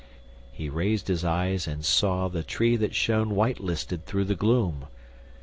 [0.51, 4.85] He raised his eyes and saw The tree that shone white listed through the gloom.